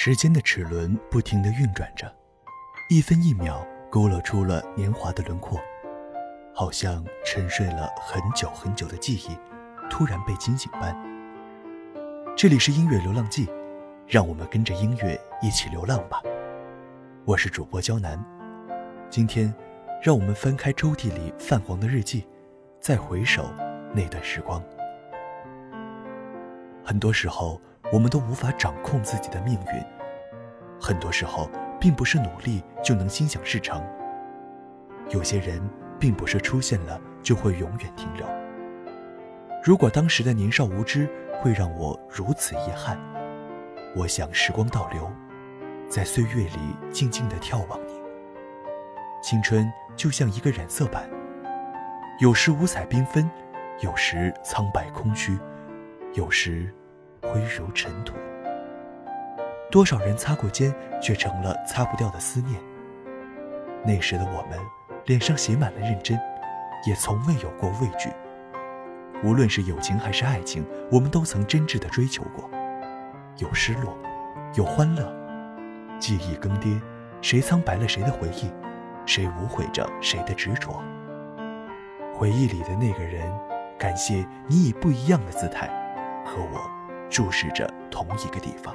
[0.00, 2.06] 时间的齿轮不停地运转着，
[2.88, 5.58] 一分一秒勾勒出了年华的轮廓，
[6.54, 9.36] 好像沉睡了很久很久的记忆，
[9.90, 10.96] 突然被惊醒般。
[12.36, 13.48] 这里是音乐流浪记，
[14.06, 16.22] 让我们跟着音乐一起流浪吧。
[17.24, 18.24] 我是主播焦南，
[19.10, 19.52] 今天，
[20.00, 22.24] 让我们翻开抽屉里泛黄的日记，
[22.78, 23.52] 再回首
[23.92, 24.62] 那段时光。
[26.84, 27.60] 很多时候，
[27.92, 29.84] 我们都无法掌控自己的命运。
[30.80, 31.50] 很多时候，
[31.80, 33.82] 并不是努力就能心想事成。
[35.10, 35.60] 有些人，
[35.98, 38.26] 并不是出现了就会永远停留。
[39.64, 41.08] 如果当时的年少无知
[41.40, 42.98] 会让我如此遗憾，
[43.96, 45.10] 我想时光倒流，
[45.88, 47.94] 在岁月里静静地眺望你。
[49.22, 51.08] 青春就像一个染色板，
[52.20, 53.28] 有时五彩缤纷，
[53.80, 55.36] 有时苍白空虚，
[56.14, 56.72] 有时
[57.22, 58.14] 灰如尘土。
[59.70, 62.60] 多少人擦过肩，却成了擦不掉的思念。
[63.84, 64.58] 那时的我们，
[65.04, 66.18] 脸上写满了认真，
[66.86, 68.10] 也从未有过畏惧。
[69.22, 72.48] 无论是友情还是爱情，我们都曾真挚地追求过。
[73.38, 73.96] 有失落，
[74.54, 75.12] 有欢乐，
[75.98, 76.80] 记忆更迭，
[77.20, 78.50] 谁苍白了谁的回忆，
[79.04, 80.82] 谁无悔着谁的执着。
[82.14, 83.30] 回忆里的那个人，
[83.78, 85.68] 感谢你以不一样的姿态，
[86.24, 86.70] 和我
[87.10, 88.74] 注视着同一个地方。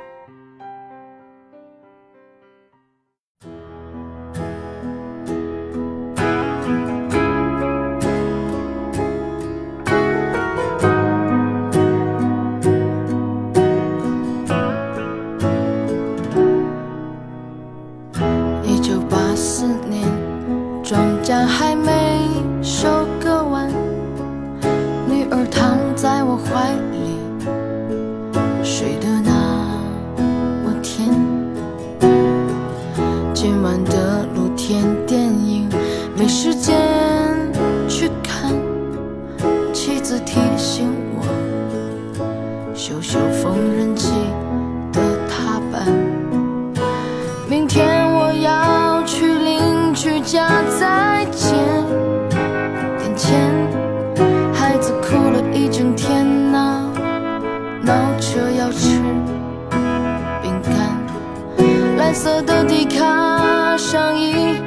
[62.23, 64.62] 色的迪卡上衣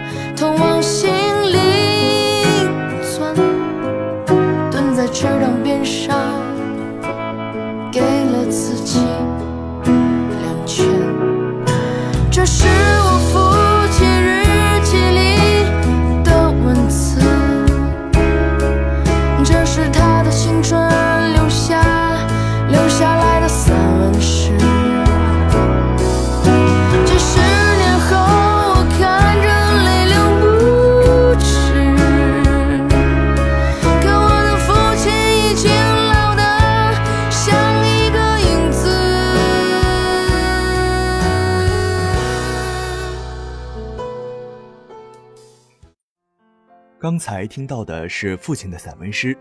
[47.16, 49.34] 刚才听到的是父亲的散文诗，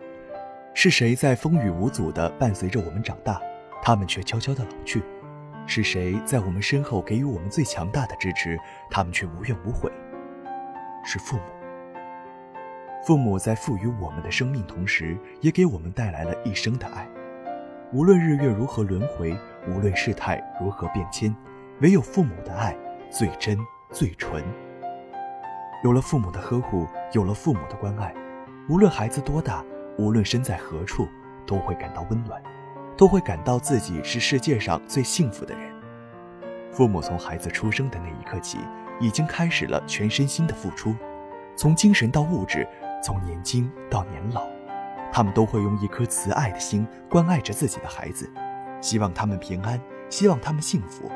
[0.73, 3.37] 是谁在风雨无阻地伴随着我们长大，
[3.83, 5.03] 他们却悄悄地老去？
[5.67, 8.57] 是谁在我们身后给予我们最强大的支持，
[8.89, 9.91] 他们却无怨无悔？
[11.03, 11.43] 是父母。
[13.05, 17.05] 父母在赋予我们的生命同时，也给我们带来了一生的爱。
[17.91, 19.37] 无论日月如何轮回，
[19.67, 21.35] 无论世态如何变迁，
[21.81, 22.73] 唯有父母的爱
[23.11, 23.59] 最真
[23.91, 24.41] 最纯。
[25.85, 28.11] 有了父母的呵护，有了父母的关爱，
[28.67, 29.63] 无论孩子多大，
[29.99, 31.07] 无论身在何处，
[31.45, 32.41] 都会感到温暖，
[32.97, 35.71] 都会感到自己是世界上最幸福的人。
[36.71, 38.57] 父母从孩子出生的那一刻起，
[38.99, 40.95] 已经开始了全身心的付出，
[41.55, 42.67] 从精神到物质，
[43.03, 44.41] 从年轻到年老，
[45.13, 48.27] 他们都会用一颗慈爱的心关爱着自己的孩子，
[48.81, 49.79] 希望他们平安，
[50.09, 51.11] 希望他们幸福。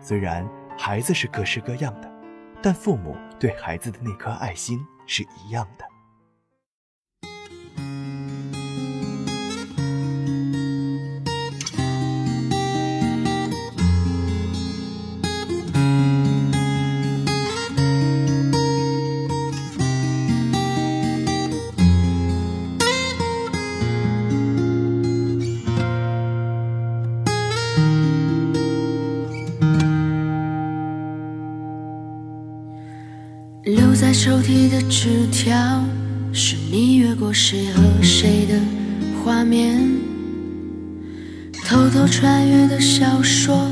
[0.00, 0.44] 虽然
[0.76, 2.12] 孩子是各式各样的，
[2.64, 5.93] 但父母对孩子的那颗爱心是一样的。
[34.24, 35.84] 抽屉的纸条，
[36.32, 38.58] 是你越过谁和谁的
[39.22, 39.78] 画面。
[41.66, 43.70] 偷偷穿越的小说，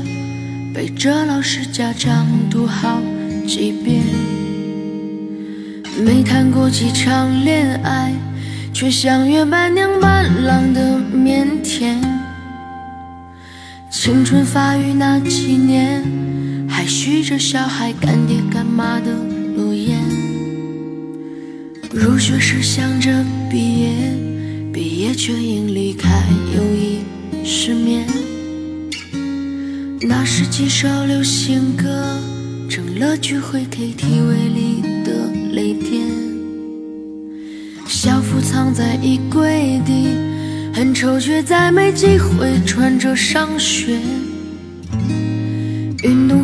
[0.71, 3.01] 背着老师家长读好
[3.47, 4.03] 几遍。
[6.05, 8.13] 没谈过几场恋爱，
[8.71, 11.99] 却像约伴娘伴郎的腼腆。
[13.89, 16.03] 青春发育那几年，
[16.69, 19.11] 还许着小孩干爹干妈的。
[19.55, 19.99] 诺言，
[21.93, 23.91] 入学时想着毕业，
[24.73, 26.09] 毕业却因离开
[26.55, 28.07] 友谊失眠。
[30.01, 32.17] 那时几首流行歌，
[32.67, 36.01] 成了聚会 KTV 里的泪点。
[37.87, 40.07] 校服藏在衣柜底，
[40.73, 43.99] 很丑却再没机会穿着上学。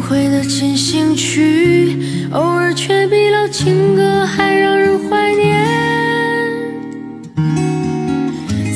[0.09, 5.59] 运动会的进行曲，偶尔却比老情歌还让人怀念。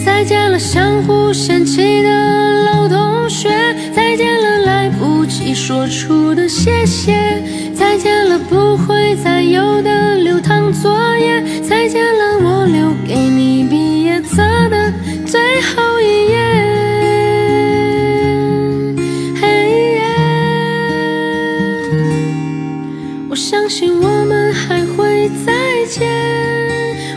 [0.05, 3.49] 再见了相互嫌弃的老同学，
[3.95, 7.41] 再见了来不及说出的谢谢，
[7.75, 14.93] 再见了不会再有的流淌作业，再见了我留给你毕业册的
[15.25, 15.92] 最后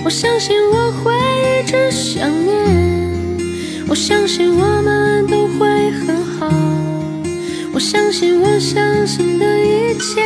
[0.06, 1.12] 我相信我会
[1.58, 2.54] 一直想念，
[3.88, 6.48] 我相信我们都会很好，
[7.74, 10.22] 我相信我相信的一切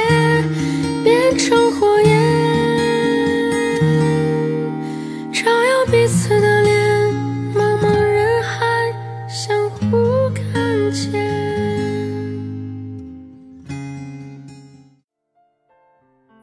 [1.03, 2.19] 变成火焰，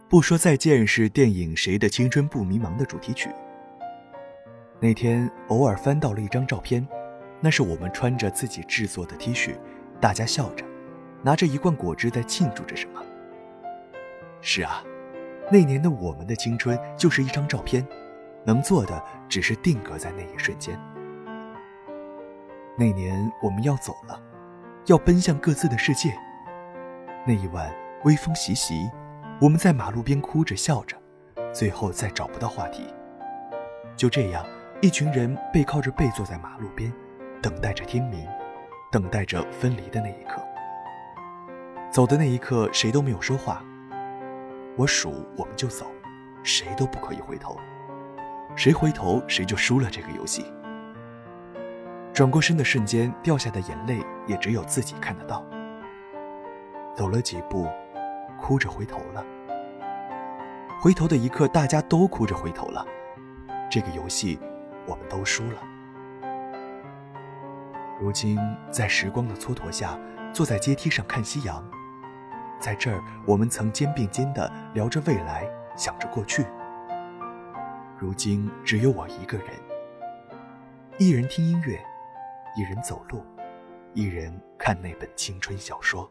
[0.09, 3.29] 不说再见是电影《谁的青春不迷茫》的主题曲。
[4.79, 6.87] 那天偶尔翻到了一张照片，
[7.41, 9.57] 那是我们穿着自己制作的 T 恤，
[9.99, 10.63] 大家笑着，
[11.21, 13.03] 拿着一罐果汁在庆祝着什么。
[14.39, 14.81] 是啊，
[15.51, 17.85] 那年的我们的青春就是一张照片，
[18.45, 20.79] 能做的只是定格在那一瞬间。
[22.77, 24.17] 那年我们要走了，
[24.85, 26.13] 要奔向各自的世界。
[27.25, 27.69] 那一晚
[28.05, 28.89] 微风习习。
[29.39, 30.97] 我们在马路边哭着笑着，
[31.53, 32.91] 最后再找不到话题。
[33.95, 34.43] 就这样，
[34.81, 36.91] 一群人背靠着背坐在马路边，
[37.39, 38.27] 等待着天明，
[38.91, 40.41] 等待着分离的那一刻。
[41.91, 43.63] 走的那一刻，谁都没有说话。
[44.75, 45.85] 我数，我们就走，
[46.41, 47.55] 谁都不可以回头。
[48.55, 50.51] 谁回头，谁就输了这个游戏。
[52.11, 55.45] 转过身的瞬间，掉下的眼泪也只有自己看得到。
[56.95, 57.67] 走了几步。
[58.39, 59.25] 哭着回头了，
[60.79, 62.85] 回头的一刻，大家都哭着回头了。
[63.69, 64.39] 这个游戏，
[64.85, 65.61] 我们都输了。
[67.99, 68.37] 如今，
[68.69, 69.99] 在时光的蹉跎下，
[70.31, 71.67] 坐在阶梯上看夕阳，
[72.59, 76.45] 在这儿，我们曾肩并肩的聊着未来，想着过去。
[77.97, 79.47] 如今，只有我一个人，
[80.99, 81.83] 一人听音乐，
[82.55, 83.25] 一人走路，
[83.93, 86.07] 一人看那本青春小说。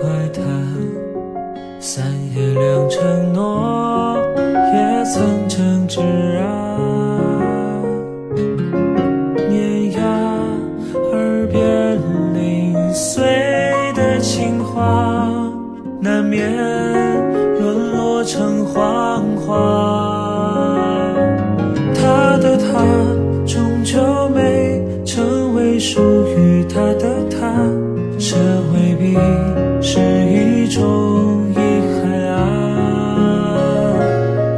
[0.00, 0.40] 怪他
[1.78, 3.69] 三言两承诺。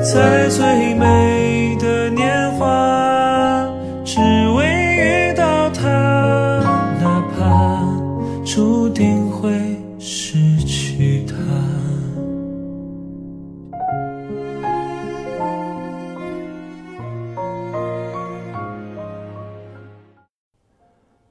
[0.03, 3.65] 在最美的年华
[4.05, 4.19] 只
[4.51, 4.67] 为
[4.97, 5.89] 遇到他
[7.01, 9.53] 哪怕注定会
[10.01, 11.37] 失去他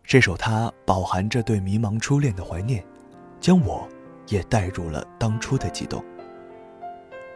[0.05, 2.81] 这首他饱含着对迷茫初恋的怀念
[3.41, 3.85] 将我
[4.29, 6.01] 也带入了当初的悸动。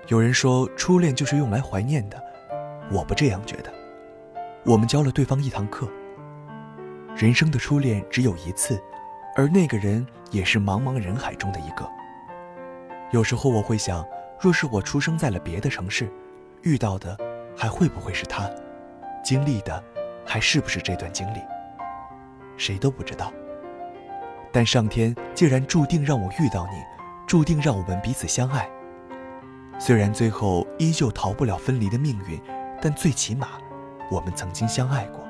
[0.08, 2.24] 有人说初恋就是用来怀念的，
[2.92, 3.74] 我不这样觉得。
[4.64, 5.90] 我们教了对方一堂课。
[7.16, 8.80] 人生的初恋只有一次，
[9.36, 11.90] 而那个人也是茫茫人海中的一个。
[13.12, 14.06] 有时候我会想，
[14.40, 16.08] 若是我出生在了别的城市，
[16.62, 17.18] 遇到的
[17.58, 18.48] 还会不会是他，
[19.24, 19.84] 经历的
[20.24, 21.40] 还是不是这段经历？
[22.58, 23.34] 谁都不知道。
[24.52, 26.78] 但上天既然注定让我遇到你，
[27.26, 28.70] 注定让我们彼此相爱。
[29.78, 32.42] 虽然最后依旧逃不了分离的命运，
[32.82, 33.50] 但最起码，
[34.10, 35.24] 我们曾经相爱过。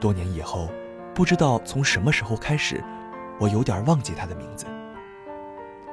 [0.00, 0.68] 多年以后，
[1.14, 2.82] 不知道从什么时候开始，
[3.38, 4.66] 我有点忘记他的名字。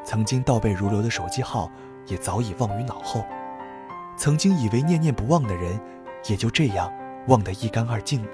[0.03, 1.71] 曾经倒背如流的手机号，
[2.07, 3.23] 也早已忘于脑后。
[4.17, 5.79] 曾经以为念念不忘的人，
[6.27, 6.91] 也就这样
[7.27, 8.31] 忘得一干二净了。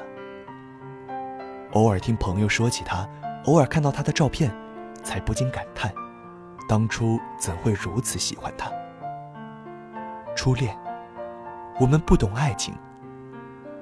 [1.74, 3.08] 偶尔听朋友说起他，
[3.46, 4.52] 偶尔看到他的照片，
[5.04, 5.94] 才不禁感叹：
[6.70, 8.72] 当初怎会如此喜欢他？
[10.36, 10.78] 初恋，
[11.80, 12.76] 我们不懂爱情，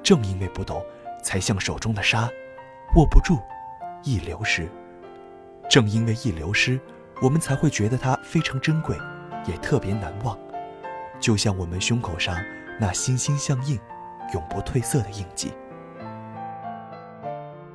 [0.02, 0.82] 正因为不懂，
[1.22, 2.30] 才像手中的沙，
[2.96, 3.38] 握不住，
[4.04, 4.70] 易流失。
[5.70, 6.80] 正因为易流失，
[7.22, 8.98] 我们才会觉得它非常珍贵，
[9.46, 10.38] 也特别难忘，
[11.20, 12.38] 就像我们胸口上
[12.80, 13.78] 那心心相印、
[14.34, 15.52] 永不褪色的印记。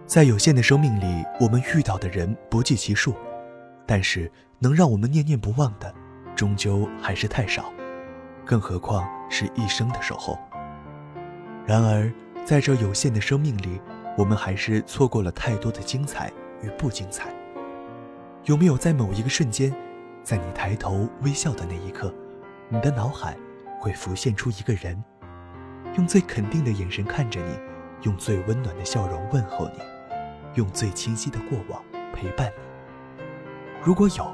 [0.06, 3.14] 在有限的生命里，我们遇到的人不计其数，
[3.92, 5.94] 但是能让我们念念不忘的，
[6.34, 7.70] 终究还是太少，
[8.42, 10.38] 更何况是一生的守候。
[11.66, 12.10] 然而，
[12.42, 13.78] 在这有限的生命里，
[14.16, 16.32] 我们还是错过了太多的精彩
[16.62, 17.34] 与不精彩。
[18.44, 19.70] 有没有在某一个瞬间，
[20.22, 22.10] 在你抬头微笑的那一刻，
[22.70, 23.36] 你的脑海
[23.78, 25.04] 会浮现出一个人，
[25.98, 27.58] 用最肯定的眼神看着你，
[28.04, 29.82] 用最温暖的笑容问候你？
[30.54, 31.84] 用最清晰的过往
[32.14, 32.71] 陪伴你。
[33.84, 34.32] 如果有，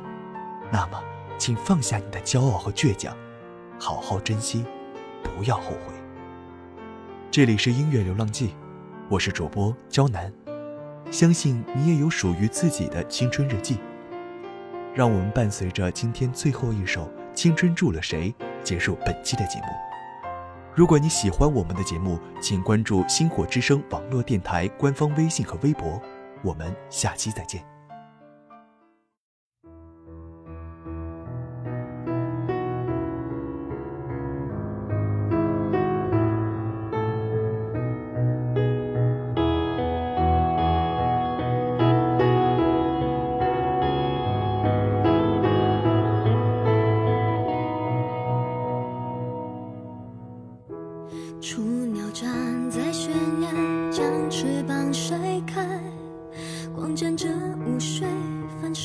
[0.70, 1.02] 那么
[1.38, 3.16] 请放下你的骄傲和倔强，
[3.80, 4.62] 好好珍惜，
[5.22, 5.94] 不要后悔。
[7.30, 8.54] 这里是音乐流浪记，
[9.08, 10.30] 我是主播焦南，
[11.10, 13.78] 相信你也有属于自己的青春日记。
[14.94, 19.66] 让我们伴随着今天最后一首《青春住了谁》结束本期的节目。
[20.74, 25.98] 如果你喜欢我们的节目，请关注“星火之声”网络电台官方微信和微博。
[26.42, 27.77] 我们下期再见。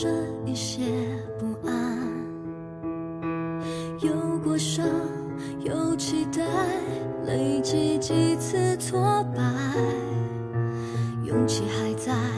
[0.04, 0.10] 着
[0.46, 0.82] 一些
[1.40, 1.98] 不安
[4.02, 4.12] 有
[4.44, 4.86] 过伤
[5.62, 6.44] 有期待
[7.26, 9.42] 累积几次挫败
[11.24, 12.33] 勇气还在。